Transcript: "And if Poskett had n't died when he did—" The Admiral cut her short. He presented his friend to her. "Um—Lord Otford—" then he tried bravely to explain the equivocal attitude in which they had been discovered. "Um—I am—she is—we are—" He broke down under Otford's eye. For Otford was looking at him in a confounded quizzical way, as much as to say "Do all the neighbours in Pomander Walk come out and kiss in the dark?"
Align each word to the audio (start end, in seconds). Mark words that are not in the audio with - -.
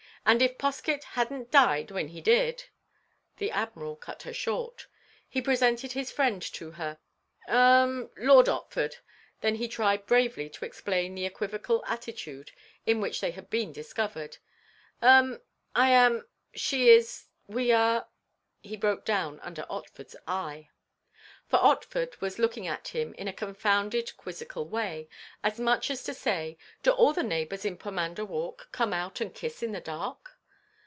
"And 0.23 0.43
if 0.43 0.59
Poskett 0.59 1.03
had 1.03 1.33
n't 1.33 1.49
died 1.49 1.89
when 1.89 2.09
he 2.09 2.21
did—" 2.21 2.65
The 3.37 3.49
Admiral 3.49 3.95
cut 3.95 4.21
her 4.21 4.31
short. 4.31 4.85
He 5.27 5.41
presented 5.41 5.93
his 5.93 6.11
friend 6.11 6.43
to 6.43 6.69
her. 6.71 6.99
"Um—Lord 7.47 8.45
Otford—" 8.47 8.97
then 9.41 9.55
he 9.55 9.67
tried 9.67 10.05
bravely 10.05 10.47
to 10.47 10.63
explain 10.63 11.15
the 11.15 11.25
equivocal 11.25 11.83
attitude 11.87 12.51
in 12.85 13.01
which 13.01 13.19
they 13.19 13.31
had 13.31 13.49
been 13.49 13.73
discovered. 13.73 14.37
"Um—I 15.01 15.89
am—she 15.89 16.89
is—we 16.89 17.71
are—" 17.71 18.07
He 18.61 18.77
broke 18.77 19.03
down 19.03 19.39
under 19.39 19.63
Otford's 19.71 20.15
eye. 20.27 20.67
For 21.47 21.57
Otford 21.59 22.21
was 22.21 22.39
looking 22.39 22.65
at 22.65 22.87
him 22.87 23.13
in 23.15 23.27
a 23.27 23.33
confounded 23.33 24.15
quizzical 24.15 24.69
way, 24.69 25.09
as 25.43 25.59
much 25.59 25.91
as 25.91 26.01
to 26.05 26.13
say 26.13 26.57
"Do 26.81 26.91
all 26.91 27.11
the 27.11 27.23
neighbours 27.23 27.65
in 27.65 27.75
Pomander 27.75 28.23
Walk 28.23 28.69
come 28.71 28.93
out 28.93 29.19
and 29.19 29.35
kiss 29.35 29.61
in 29.61 29.73
the 29.73 29.81
dark?" 29.81 30.37